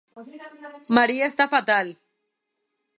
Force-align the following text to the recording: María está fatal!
María 0.97 1.25
está 1.27 1.45
fatal! 1.55 1.87